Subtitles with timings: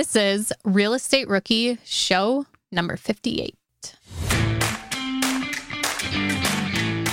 [0.00, 3.54] This is Real Estate Rookie Show number 58.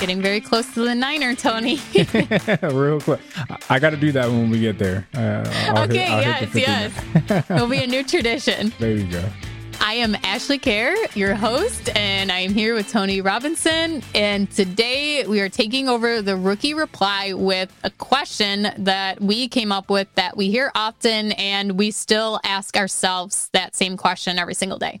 [0.00, 1.80] Getting very close to the Niner, Tony.
[2.62, 3.20] Real quick.
[3.68, 5.06] I got to do that when we get there.
[5.14, 6.94] Uh, okay, hit, yes,
[7.28, 7.50] yes.
[7.50, 8.72] It'll be a new tradition.
[8.78, 9.22] There you go.
[9.80, 14.02] I am Ashley Kehr, your host, and I am here with Tony Robinson.
[14.14, 19.72] And today we are taking over the rookie reply with a question that we came
[19.72, 24.54] up with that we hear often, and we still ask ourselves that same question every
[24.54, 25.00] single day.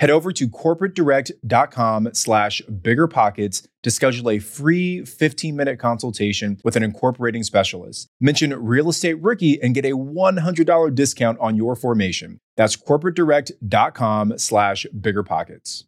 [0.00, 7.42] Head over to corporatedirect.com slash biggerpockets to schedule a free 15-minute consultation with an incorporating
[7.42, 8.08] specialist.
[8.18, 12.40] Mention Real Estate Rookie and get a $100 discount on your formation.
[12.56, 15.84] That's corporatedirect.com slash biggerpockets.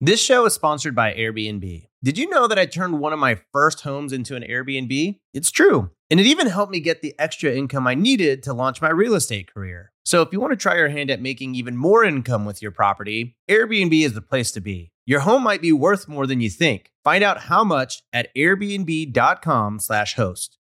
[0.00, 1.86] This show is sponsored by Airbnb.
[2.02, 5.20] Did you know that I turned one of my first homes into an Airbnb?
[5.32, 5.90] It's true.
[6.10, 9.14] And it even helped me get the extra income I needed to launch my real
[9.14, 9.92] estate career.
[10.08, 12.70] So if you want to try your hand at making even more income with your
[12.70, 14.90] property, Airbnb is the place to be.
[15.04, 16.90] Your home might be worth more than you think.
[17.04, 20.58] Find out how much at airbnb.com/host.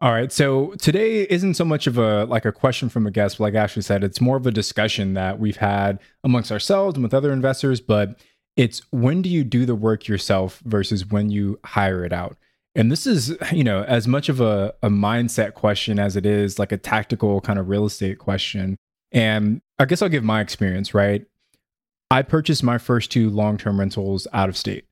[0.00, 0.30] All right.
[0.30, 3.54] So today isn't so much of a like a question from a guest, but like
[3.54, 7.32] Ashley said, it's more of a discussion that we've had amongst ourselves and with other
[7.32, 8.22] investors, but
[8.56, 12.36] it's when do you do the work yourself versus when you hire it out?
[12.74, 16.58] And this is, you know, as much of a, a mindset question as it is
[16.58, 18.76] like a tactical kind of real estate question.
[19.10, 21.24] And I guess I'll give my experience, right?
[22.10, 24.86] I purchased my first two long term rentals out of state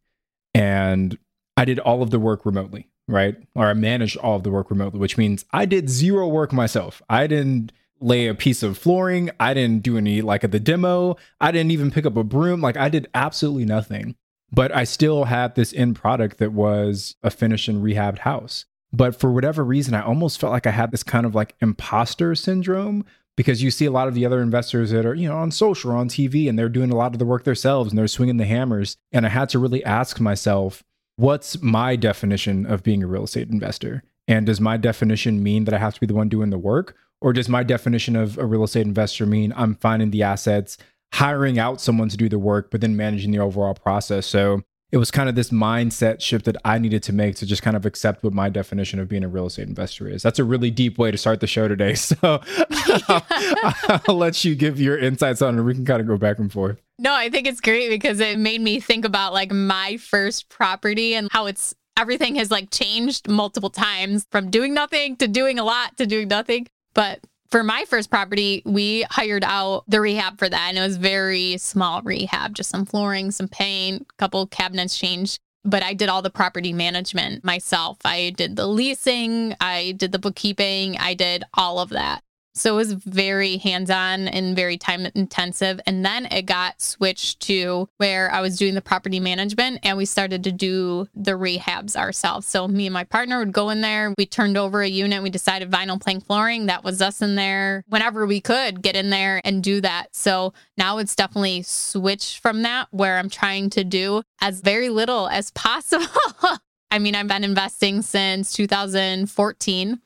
[0.54, 1.18] and
[1.56, 3.36] I did all of the work remotely, right?
[3.54, 7.02] Or I managed all of the work remotely, which means I did zero work myself.
[7.08, 9.30] I didn't lay a piece of flooring.
[9.38, 11.16] I didn't do any like of the demo.
[11.40, 12.60] I didn't even pick up a broom.
[12.60, 14.16] Like I did absolutely nothing
[14.52, 18.66] but I still had this end product that was a finished and rehabbed house.
[18.92, 22.34] But for whatever reason, I almost felt like I had this kind of like imposter
[22.34, 23.04] syndrome
[23.36, 25.92] because you see a lot of the other investors that are, you know, on social
[25.92, 28.36] or on TV and they're doing a lot of the work themselves and they're swinging
[28.36, 28.96] the hammers.
[29.12, 30.82] And I had to really ask myself,
[31.16, 34.02] what's my definition of being a real estate investor?
[34.26, 36.96] And does my definition mean that I have to be the one doing the work?
[37.20, 40.78] Or does my definition of a real estate investor mean I'm finding the assets,
[41.12, 44.26] hiring out someone to do the work, but then managing the overall process.
[44.26, 44.62] So
[44.92, 47.76] it was kind of this mindset shift that I needed to make to just kind
[47.76, 50.22] of accept what my definition of being a real estate investor is.
[50.22, 51.94] That's a really deep way to start the show today.
[52.00, 52.42] So I'll,
[54.08, 56.38] I'll, let you give your insights on it and we can kind of go back
[56.38, 56.80] and forth.
[56.98, 61.14] No, I think it's great because it made me think about like my first property
[61.14, 65.64] and how it's everything has like changed multiple times from doing nothing to doing a
[65.64, 66.66] lot to doing nothing.
[66.94, 70.68] But for my first property, we hired out the rehab for that.
[70.68, 75.38] And it was very small rehab, just some flooring, some paint, a couple cabinets changed.
[75.64, 77.98] But I did all the property management myself.
[78.04, 82.22] I did the leasing, I did the bookkeeping, I did all of that.
[82.54, 85.80] So it was very hands on and very time intensive.
[85.86, 90.04] And then it got switched to where I was doing the property management and we
[90.04, 92.46] started to do the rehabs ourselves.
[92.46, 94.14] So me and my partner would go in there.
[94.18, 95.22] We turned over a unit.
[95.22, 96.66] We decided vinyl plank flooring.
[96.66, 100.08] That was us in there whenever we could get in there and do that.
[100.14, 105.28] So now it's definitely switched from that where I'm trying to do as very little
[105.28, 106.06] as possible.
[106.90, 110.00] I mean, I've been investing since 2014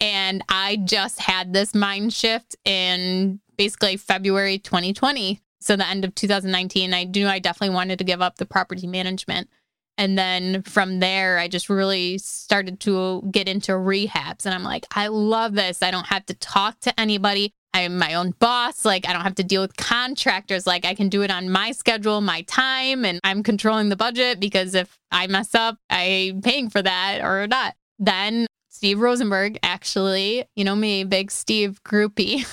[0.00, 5.40] and I just had this mind shift in basically February 2020.
[5.60, 8.86] So the end of 2019, I knew I definitely wanted to give up the property
[8.86, 9.50] management.
[9.98, 14.46] And then from there, I just really started to get into rehabs.
[14.46, 15.82] And I'm like, I love this.
[15.82, 17.52] I don't have to talk to anybody.
[17.74, 18.86] I'm my own boss.
[18.86, 20.66] Like, I don't have to deal with contractors.
[20.66, 24.40] Like, I can do it on my schedule, my time, and I'm controlling the budget
[24.40, 27.74] because if I mess up, I'm paying for that or not.
[27.98, 28.46] Then
[28.80, 32.46] Steve Rozenberg, actually, you know me, big Steve groupie.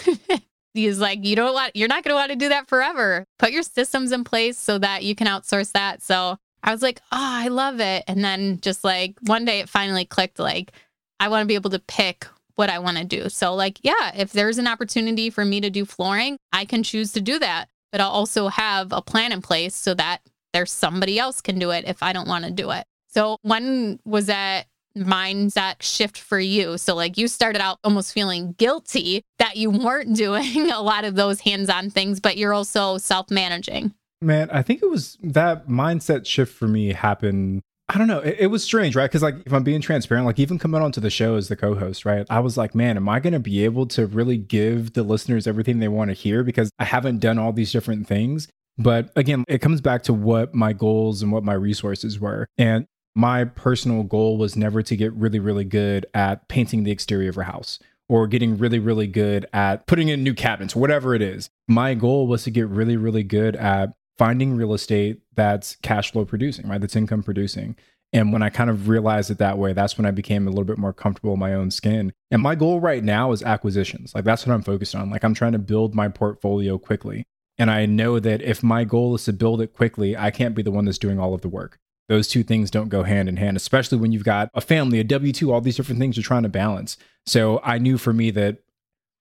[0.73, 3.23] He's like, you don't want, you're not going to want to do that forever.
[3.39, 6.01] Put your systems in place so that you can outsource that.
[6.01, 8.03] So I was like, oh, I love it.
[8.09, 10.73] And then just like one day it finally clicked like,
[11.17, 13.29] I want to be able to pick what I want to do.
[13.29, 17.13] So, like, yeah, if there's an opportunity for me to do flooring, I can choose
[17.13, 17.69] to do that.
[17.93, 20.19] But I'll also have a plan in place so that
[20.51, 22.83] there's somebody else can do it if I don't want to do it.
[23.07, 24.65] So, when was that
[25.05, 26.77] mindset shift for you?
[26.77, 31.15] So, like, you started out almost feeling guilty that you weren't doing a lot of
[31.15, 33.93] those hands on things, but you're also self managing.
[34.21, 37.61] Man, I think it was that mindset shift for me happened.
[37.89, 38.19] I don't know.
[38.19, 39.09] It, it was strange, right?
[39.09, 41.75] Because, like, if I'm being transparent, like, even coming onto the show as the co
[41.75, 42.25] host, right?
[42.29, 45.47] I was like, man, am I going to be able to really give the listeners
[45.47, 46.43] everything they want to hear?
[46.43, 48.47] Because I haven't done all these different things.
[48.77, 52.47] But again, it comes back to what my goals and what my resources were.
[52.57, 52.85] And
[53.17, 57.37] my personal goal was never to get really, really good at painting the exterior of
[57.37, 61.49] a house or getting really, really good at putting in new cabinets, whatever it is.
[61.67, 66.25] My goal was to get really, really good at finding real estate that's cash flow
[66.25, 66.79] producing, right?
[66.79, 67.75] That's income producing.
[68.13, 70.63] And when I kind of realized it that way, that's when I became a little
[70.63, 72.13] bit more comfortable in my own skin.
[72.29, 74.13] And my goal right now is acquisitions.
[74.13, 75.09] Like that's what I'm focused on.
[75.09, 77.25] Like I'm trying to build my portfolio quickly.
[77.57, 80.61] And I know that if my goal is to build it quickly, I can't be
[80.61, 83.37] the one that's doing all of the work those two things don't go hand in
[83.37, 86.23] hand, especially when you've got a family, a W 2, all these different things you're
[86.23, 86.97] trying to balance.
[87.25, 88.59] So I knew for me that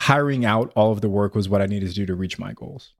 [0.01, 2.53] hiring out all of the work was what I needed to do to reach my
[2.53, 2.93] goals.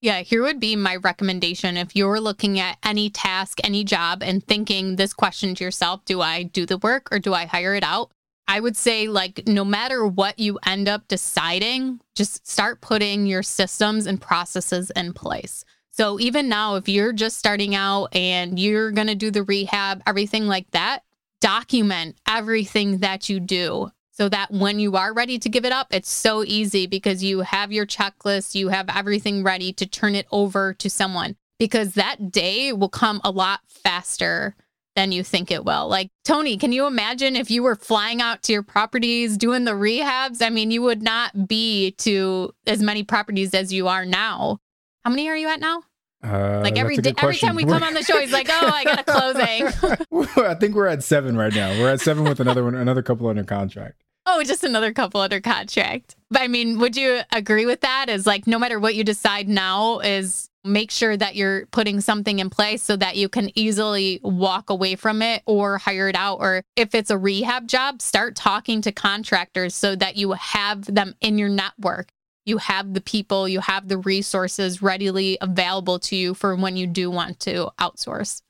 [0.00, 1.76] Yeah, here would be my recommendation.
[1.76, 6.20] If you're looking at any task, any job, and thinking this question to yourself do
[6.20, 8.10] I do the work or do I hire it out?
[8.46, 13.42] I would say, like, no matter what you end up deciding, just start putting your
[13.42, 15.64] systems and processes in place.
[15.98, 20.00] So even now, if you're just starting out and you're going to do the rehab,
[20.06, 21.00] everything like that,
[21.40, 25.88] document everything that you do so that when you are ready to give it up,
[25.90, 30.28] it's so easy because you have your checklist, you have everything ready to turn it
[30.30, 34.54] over to someone because that day will come a lot faster
[34.94, 35.88] than you think it will.
[35.88, 39.72] Like, Tony, can you imagine if you were flying out to your properties doing the
[39.72, 40.42] rehabs?
[40.42, 44.60] I mean, you would not be to as many properties as you are now.
[45.04, 45.82] How many are you at now?
[46.22, 48.84] Uh, like every day, every time we come on the show, he's like, "Oh, I
[48.84, 51.70] got a closing." I think we're at seven right now.
[51.78, 54.02] We're at seven with another one, another couple under contract.
[54.26, 56.16] Oh, just another couple under contract.
[56.30, 58.08] But I mean, would you agree with that?
[58.08, 62.38] Is like no matter what you decide now, is make sure that you're putting something
[62.40, 66.38] in place so that you can easily walk away from it or hire it out.
[66.40, 71.14] Or if it's a rehab job, start talking to contractors so that you have them
[71.20, 72.08] in your network
[72.48, 76.86] you have the people, you have the resources readily available to you for when you
[76.86, 78.42] do want to outsource.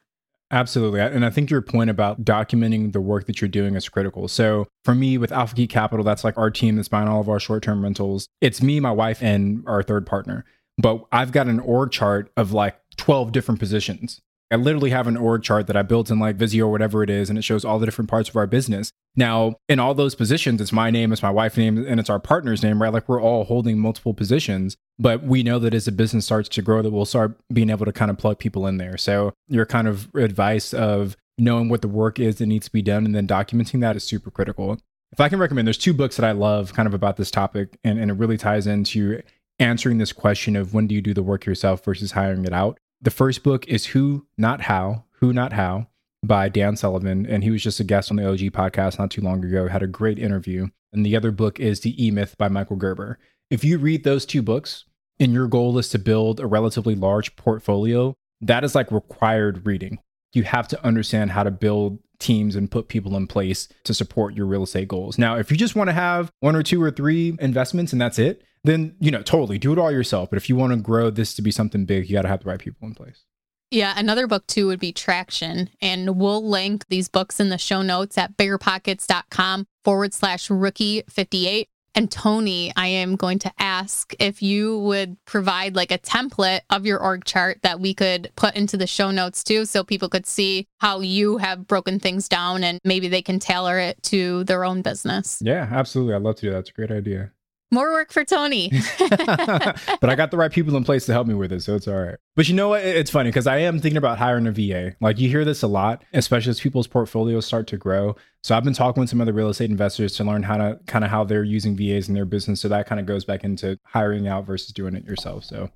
[0.50, 1.00] Absolutely.
[1.00, 4.28] And I think your point about documenting the work that you're doing is critical.
[4.28, 7.28] So for me with Alpha Geek Capital, that's like our team that's buying all of
[7.28, 8.28] our short term rentals.
[8.40, 10.47] It's me, my wife, and our third partner.
[10.78, 14.23] But I've got an org chart of like 12 different positions.
[14.50, 17.11] I literally have an org chart that I built in like Visio or whatever it
[17.11, 18.93] is, and it shows all the different parts of our business.
[19.14, 22.21] Now, in all those positions, it's my name, it's my wife's name, and it's our
[22.21, 22.93] partner's name, right?
[22.93, 26.62] Like we're all holding multiple positions, but we know that as the business starts to
[26.62, 28.97] grow, that we'll start being able to kind of plug people in there.
[28.97, 32.83] So your kind of advice of knowing what the work is that needs to be
[32.83, 34.78] done and then documenting that is super critical.
[35.12, 37.78] If I can recommend, there's two books that I love kind of about this topic,
[37.85, 39.23] and, and it really ties into
[39.59, 42.78] answering this question of when do you do the work yourself versus hiring it out.
[43.00, 45.87] The first book is Who, Not How, Who, Not How
[46.25, 47.26] by Dan Sullivan.
[47.26, 49.83] And he was just a guest on the OG podcast not too long ago, had
[49.83, 50.69] a great interview.
[50.93, 53.19] And the other book is The E Myth by Michael Gerber.
[53.50, 54.85] If you read those two books
[55.21, 59.99] and your goal is to build a relatively large portfolio, that is like required reading.
[60.33, 64.34] You have to understand how to build teams and put people in place to support
[64.34, 65.18] your real estate goals.
[65.18, 68.18] Now, if you just want to have one or two or three investments and that's
[68.18, 70.30] it, then, you know, totally do it all yourself.
[70.30, 72.42] But if you want to grow this to be something big, you got to have
[72.42, 73.25] the right people in place.
[73.70, 75.68] Yeah, another book too would be Traction.
[75.80, 81.68] And we'll link these books in the show notes at biggerpockets.com forward slash rookie 58.
[81.99, 86.87] And Tony, I am going to ask if you would provide like a template of
[86.87, 90.25] your org chart that we could put into the show notes too, so people could
[90.25, 94.64] see how you have broken things down and maybe they can tailor it to their
[94.64, 95.43] own business.
[95.45, 96.14] Yeah, absolutely.
[96.14, 96.59] I'd love to do that.
[96.59, 97.33] That's a great idea.
[97.70, 98.70] More work for Tony.
[98.98, 101.87] but I got the right people in place to help me with it, so it's
[101.87, 102.16] all right.
[102.34, 102.82] But you know what?
[102.82, 104.96] It's funny because I am thinking about hiring a VA.
[105.00, 108.16] Like you hear this a lot, especially as people's portfolios start to grow.
[108.42, 111.04] So I've been talking with some other real estate investors to learn how to kind
[111.04, 112.60] of how they're using VAs in their business.
[112.60, 115.44] So that kind of goes back into hiring out versus doing it yourself.
[115.44, 115.70] So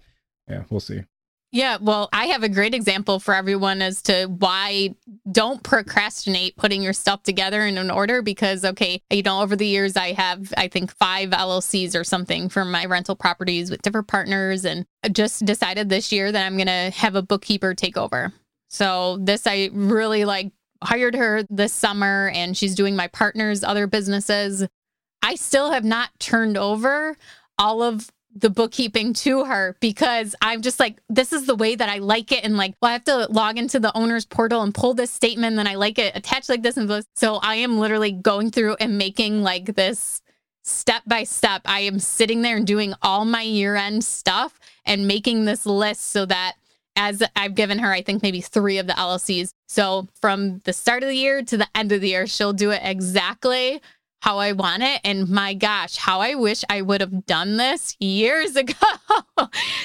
[0.49, 1.03] yeah, we'll see.
[1.55, 4.95] Yeah, well, I have a great example for everyone as to why
[5.31, 9.67] don't procrastinate putting your stuff together in an order because, okay, you know, over the
[9.67, 14.09] years, I have, I think, five LLCs or something for my rental properties with different
[14.09, 18.33] partners and just decided this year that I'm going to have a bookkeeper take over.
[18.71, 23.87] So, this I really like hired her this summer and she's doing my partner's other
[23.87, 24.67] businesses.
[25.23, 27.15] I still have not turned over
[27.59, 31.89] all of the bookkeeping to her because I'm just like, this is the way that
[31.89, 32.45] I like it.
[32.45, 35.57] And like, well, I have to log into the owner's portal and pull this statement,
[35.57, 37.05] then I like it attached like this and this.
[37.15, 40.23] So I am literally going through and making like this
[40.65, 41.63] step by step.
[41.65, 46.11] I am sitting there and doing all my year end stuff and making this list
[46.11, 46.55] so that
[46.97, 49.53] as I've given her, I think maybe three of the LLCs.
[49.67, 52.71] So from the start of the year to the end of the year, she'll do
[52.71, 53.81] it exactly
[54.23, 55.01] how I want it.
[55.03, 58.73] And my gosh, how I wish I would have done this years ago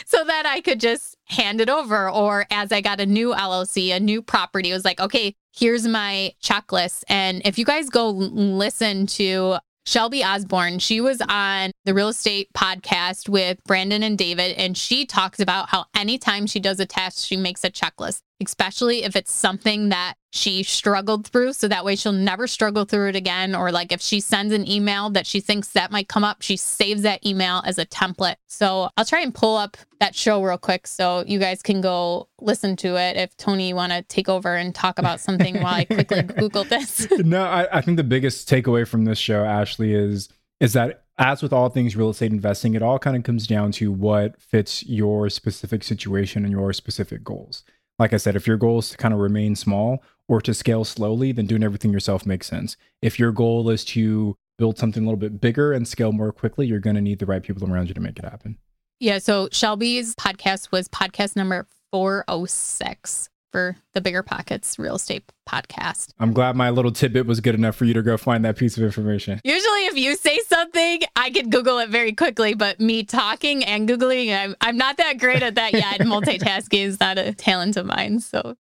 [0.05, 2.07] so that I could just hand it over.
[2.09, 5.87] Or as I got a new LLC, a new property, it was like, okay, here's
[5.87, 7.03] my checklist.
[7.09, 12.49] And if you guys go listen to Shelby Osborne, she was on the real estate
[12.55, 17.25] podcast with Brandon and David, and she talks about how anytime she does a test,
[17.25, 21.53] she makes a checklist especially if it's something that she struggled through.
[21.53, 23.55] So that way she'll never struggle through it again.
[23.55, 26.55] Or like if she sends an email that she thinks that might come up, she
[26.55, 28.35] saves that email as a template.
[28.47, 32.29] So I'll try and pull up that show real quick so you guys can go
[32.39, 35.85] listen to it if Tony want to take over and talk about something while I
[35.85, 37.07] quickly Google this.
[37.17, 40.29] no, I, I think the biggest takeaway from this show, Ashley, is
[40.59, 43.71] is that as with all things real estate investing, it all kind of comes down
[43.73, 47.63] to what fits your specific situation and your specific goals
[47.99, 50.83] like I said, if your goal is to kind of remain small or to scale
[50.83, 52.77] slowly, then doing everything yourself makes sense.
[53.01, 56.67] If your goal is to build something a little bit bigger and scale more quickly,
[56.67, 58.57] you're going to need the right people around you to make it happen.
[58.99, 59.19] Yeah.
[59.19, 66.11] So Shelby's podcast was podcast number 406 for the Bigger Pockets Real Estate Podcast.
[66.19, 68.77] I'm glad my little tidbit was good enough for you to go find that piece
[68.77, 69.41] of information.
[69.43, 73.89] Usually, if you say something, I can Google it very quickly, but me talking and
[73.89, 76.01] Googling, I'm, I'm not that great at that yet.
[76.01, 78.19] Multitasking is not a talent of mine.
[78.19, 78.57] So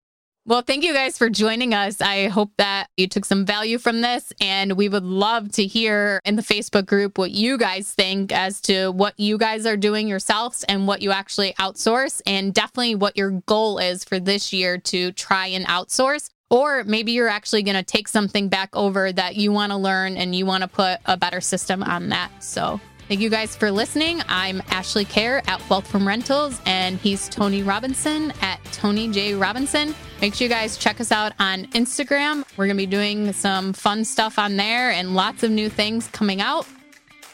[0.44, 2.00] well, thank you guys for joining us.
[2.00, 6.20] I hope that you took some value from this, and we would love to hear
[6.24, 10.08] in the Facebook group what you guys think as to what you guys are doing
[10.08, 14.78] yourselves and what you actually outsource, and definitely what your goal is for this year
[14.78, 16.28] to try and outsource.
[16.50, 20.16] Or maybe you're actually going to take something back over that you want to learn
[20.16, 22.30] and you want to put a better system on that.
[22.42, 22.78] So,
[23.12, 24.22] Thank you guys for listening.
[24.26, 29.34] I'm Ashley Kehr at Wealth from Rentals, and he's Tony Robinson at Tony J.
[29.34, 29.94] Robinson.
[30.22, 32.42] Make sure you guys check us out on Instagram.
[32.56, 36.06] We're going to be doing some fun stuff on there and lots of new things
[36.08, 36.66] coming out.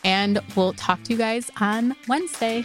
[0.02, 2.64] And we'll talk to you guys on Wednesday.